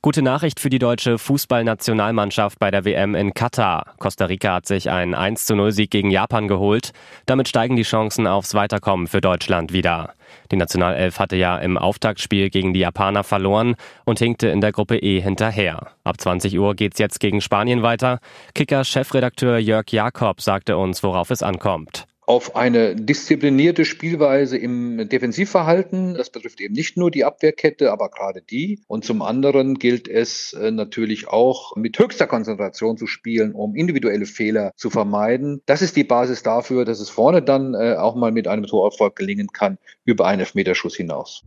Gute 0.00 0.22
Nachricht 0.22 0.60
für 0.60 0.70
die 0.70 0.78
deutsche 0.78 1.18
Fußballnationalmannschaft 1.18 2.60
bei 2.60 2.70
der 2.70 2.84
WM 2.84 3.16
in 3.16 3.34
Katar. 3.34 3.94
Costa 3.98 4.26
Rica 4.26 4.54
hat 4.54 4.66
sich 4.66 4.90
einen 4.90 5.12
1 5.12 5.44
zu 5.44 5.56
0 5.56 5.72
Sieg 5.72 5.90
gegen 5.90 6.12
Japan 6.12 6.46
geholt. 6.46 6.92
Damit 7.26 7.48
steigen 7.48 7.74
die 7.74 7.82
Chancen 7.82 8.28
aufs 8.28 8.54
Weiterkommen 8.54 9.08
für 9.08 9.20
Deutschland 9.20 9.72
wieder. 9.72 10.14
Die 10.52 10.56
Nationalelf 10.56 11.18
hatte 11.18 11.34
ja 11.34 11.58
im 11.58 11.76
Auftaktspiel 11.76 12.48
gegen 12.48 12.74
die 12.74 12.80
Japaner 12.80 13.24
verloren 13.24 13.74
und 14.04 14.20
hinkte 14.20 14.46
in 14.46 14.60
der 14.60 14.70
Gruppe 14.70 14.98
E 14.98 15.20
hinterher. 15.20 15.88
Ab 16.04 16.20
20 16.20 16.56
Uhr 16.60 16.76
geht's 16.76 17.00
jetzt 17.00 17.18
gegen 17.18 17.40
Spanien 17.40 17.82
weiter. 17.82 18.20
Kicker-Chefredakteur 18.54 19.58
Jörg 19.58 19.90
Jakob 19.90 20.40
sagte 20.40 20.76
uns, 20.76 21.02
worauf 21.02 21.32
es 21.32 21.42
ankommt 21.42 22.07
auf 22.28 22.56
eine 22.56 22.94
disziplinierte 22.94 23.86
Spielweise 23.86 24.58
im 24.58 25.08
Defensivverhalten. 25.08 26.12
Das 26.12 26.28
betrifft 26.28 26.60
eben 26.60 26.74
nicht 26.74 26.98
nur 26.98 27.10
die 27.10 27.24
Abwehrkette, 27.24 27.90
aber 27.90 28.10
gerade 28.10 28.42
die. 28.42 28.82
Und 28.86 29.02
zum 29.06 29.22
anderen 29.22 29.78
gilt 29.78 30.08
es 30.08 30.52
äh, 30.52 30.70
natürlich 30.70 31.28
auch 31.28 31.74
mit 31.74 31.98
höchster 31.98 32.26
Konzentration 32.26 32.98
zu 32.98 33.06
spielen, 33.06 33.52
um 33.52 33.74
individuelle 33.74 34.26
Fehler 34.26 34.72
zu 34.76 34.90
vermeiden. 34.90 35.62
Das 35.64 35.80
ist 35.80 35.96
die 35.96 36.04
Basis 36.04 36.42
dafür, 36.42 36.84
dass 36.84 37.00
es 37.00 37.08
vorne 37.08 37.40
dann 37.40 37.72
äh, 37.72 37.94
auch 37.94 38.14
mal 38.14 38.30
mit 38.30 38.46
einem 38.46 38.66
Torerfolg 38.66 39.16
gelingen 39.16 39.48
kann 39.50 39.78
über 40.04 40.26
einen 40.26 40.40
Elfmeterschuss 40.40 40.96
hinaus. 40.96 41.44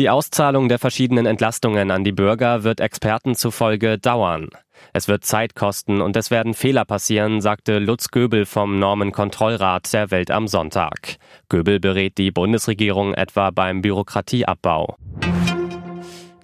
Die 0.00 0.08
Auszahlung 0.08 0.70
der 0.70 0.78
verschiedenen 0.78 1.26
Entlastungen 1.26 1.90
an 1.90 2.04
die 2.04 2.12
Bürger 2.12 2.64
wird 2.64 2.80
Experten 2.80 3.34
zufolge 3.34 3.98
dauern. 3.98 4.48
Es 4.94 5.08
wird 5.08 5.26
Zeit 5.26 5.54
kosten 5.54 6.00
und 6.00 6.16
es 6.16 6.30
werden 6.30 6.54
Fehler 6.54 6.86
passieren, 6.86 7.42
sagte 7.42 7.78
Lutz 7.78 8.08
Göbel 8.08 8.46
vom 8.46 8.78
Normenkontrollrat 8.78 9.92
der 9.92 10.10
Welt 10.10 10.30
am 10.30 10.48
Sonntag. 10.48 11.16
Göbel 11.50 11.80
berät 11.80 12.16
die 12.16 12.30
Bundesregierung 12.30 13.12
etwa 13.12 13.50
beim 13.50 13.82
Bürokratieabbau. 13.82 14.96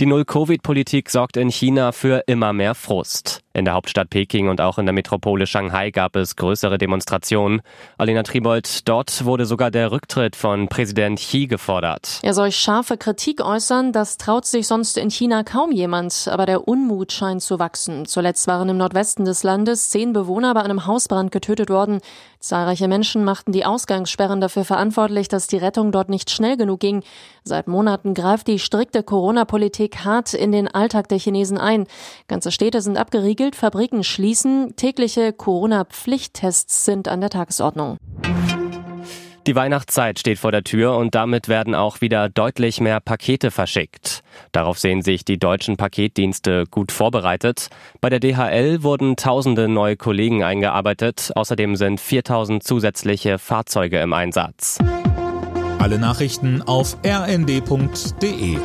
Die 0.00 0.06
Null-Covid-Politik 0.06 1.08
sorgt 1.08 1.38
in 1.38 1.50
China 1.50 1.92
für 1.92 2.24
immer 2.26 2.52
mehr 2.52 2.74
Frust. 2.74 3.40
In 3.56 3.64
der 3.64 3.72
Hauptstadt 3.72 4.10
Peking 4.10 4.50
und 4.50 4.60
auch 4.60 4.76
in 4.76 4.84
der 4.84 4.92
Metropole 4.92 5.46
Shanghai 5.46 5.90
gab 5.90 6.14
es 6.14 6.36
größere 6.36 6.76
Demonstrationen. 6.76 7.62
Alina 7.96 8.22
Tribold, 8.22 8.86
dort 8.86 9.24
wurde 9.24 9.46
sogar 9.46 9.70
der 9.70 9.92
Rücktritt 9.92 10.36
von 10.36 10.68
Präsident 10.68 11.18
Xi 11.18 11.46
gefordert. 11.46 12.18
Er 12.20 12.34
soll 12.34 12.52
scharfe 12.52 12.98
Kritik 12.98 13.42
äußern, 13.42 13.92
das 13.92 14.18
traut 14.18 14.44
sich 14.44 14.66
sonst 14.66 14.98
in 14.98 15.08
China 15.08 15.42
kaum 15.42 15.72
jemand, 15.72 16.28
aber 16.30 16.44
der 16.44 16.68
Unmut 16.68 17.12
scheint 17.12 17.40
zu 17.40 17.58
wachsen. 17.58 18.04
Zuletzt 18.04 18.46
waren 18.46 18.68
im 18.68 18.76
Nordwesten 18.76 19.24
des 19.24 19.42
Landes 19.42 19.88
zehn 19.88 20.12
Bewohner 20.12 20.52
bei 20.52 20.60
einem 20.60 20.84
Hausbrand 20.84 21.32
getötet 21.32 21.70
worden. 21.70 22.00
Zahlreiche 22.40 22.88
Menschen 22.88 23.24
machten 23.24 23.52
die 23.52 23.64
Ausgangssperren 23.64 24.42
dafür 24.42 24.66
verantwortlich, 24.66 25.28
dass 25.28 25.46
die 25.46 25.56
Rettung 25.56 25.92
dort 25.92 26.10
nicht 26.10 26.30
schnell 26.30 26.58
genug 26.58 26.80
ging. 26.80 27.02
Seit 27.42 27.68
Monaten 27.68 28.12
greift 28.12 28.48
die 28.48 28.58
strikte 28.58 29.02
Corona-Politik 29.02 30.04
hart 30.04 30.34
in 30.34 30.52
den 30.52 30.68
Alltag 30.68 31.08
der 31.08 31.18
Chinesen 31.18 31.56
ein. 31.56 31.86
Ganze 32.28 32.52
Städte 32.52 32.82
sind 32.82 32.98
abgeriegelt 32.98 33.45
gilt, 33.46 33.54
Fabriken 33.54 34.02
schließen, 34.02 34.74
tägliche 34.74 35.32
Corona-Pflichttests 35.32 36.84
sind 36.84 37.06
an 37.06 37.20
der 37.20 37.30
Tagesordnung. 37.30 37.96
Die 39.46 39.54
Weihnachtszeit 39.54 40.18
steht 40.18 40.40
vor 40.40 40.50
der 40.50 40.64
Tür 40.64 40.96
und 40.96 41.14
damit 41.14 41.46
werden 41.46 41.76
auch 41.76 42.00
wieder 42.00 42.28
deutlich 42.28 42.80
mehr 42.80 42.98
Pakete 42.98 43.52
verschickt. 43.52 44.24
Darauf 44.50 44.80
sehen 44.80 45.02
sich 45.02 45.24
die 45.24 45.38
deutschen 45.38 45.76
Paketdienste 45.76 46.64
gut 46.68 46.90
vorbereitet. 46.90 47.68
Bei 48.00 48.10
der 48.10 48.18
DHL 48.18 48.82
wurden 48.82 49.14
tausende 49.14 49.68
neue 49.68 49.96
Kollegen 49.96 50.42
eingearbeitet. 50.42 51.30
Außerdem 51.36 51.76
sind 51.76 52.00
4000 52.00 52.64
zusätzliche 52.64 53.38
Fahrzeuge 53.38 54.00
im 54.00 54.12
Einsatz. 54.12 54.78
Alle 55.78 56.00
Nachrichten 56.00 56.62
auf 56.62 56.96
rnd.de 57.06 58.58